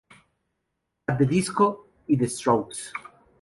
At 1.09 1.19
The 1.19 1.27
Disco 1.27 1.67
y 2.09 2.15
The 2.17 2.27
Strokes. 2.27 2.91